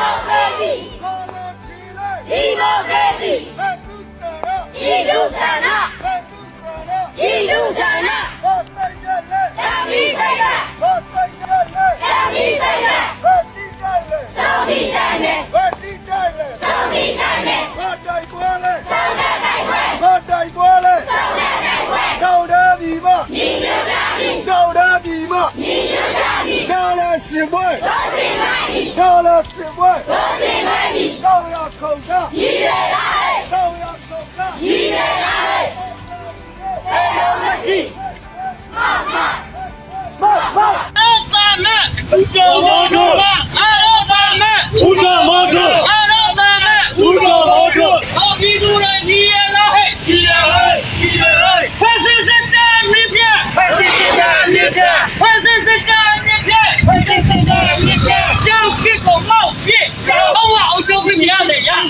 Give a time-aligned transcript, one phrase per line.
[0.00, 0.72] မိုကရေစီ
[2.28, 3.34] ဒီမိုကရေစီ
[4.80, 5.68] ဒီလူဆန္ဒ
[7.18, 8.10] ဒီလူဆန္ဒ
[8.44, 10.44] ဒါမီဆိုင်က
[10.82, 12.94] ဒါမီဆိုင်က
[14.36, 15.40] စောင့်ပြီးတိုင်းနဲ့
[16.62, 18.50] စောင့်ပြီးတိုင်းနဲ့စောင့်တဲ့တိုင်းခွဲ
[18.90, 20.60] စောင့်တဲ့တိုင်းခွဲ
[23.34, 24.30] ညီညွတ်ကြပြီ
[25.62, 27.72] ညီညွတ်ကြပြီ Now that's your boy.
[27.86, 28.19] တော်ပြီ
[29.00, 29.90] 漂亮，铁棍！
[30.04, 33.29] 恭喜排比，漂亮，口罩，一人二。
[60.06, 61.86] 什么玩我就跟你要哪样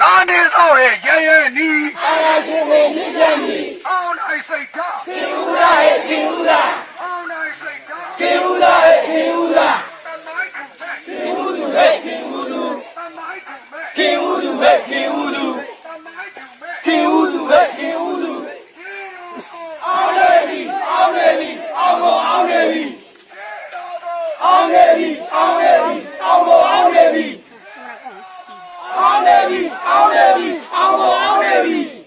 [0.00, 1.70] နာနေသောရဲ့ရဲရဲနီ
[2.02, 4.68] အာရှင်ကိုမြင့်မြတ်နီအောင်လိုက်စိတ်
[29.50, 31.99] ပြီအောင်နေပြီအောင်ပေါ်အောင်နေပြီ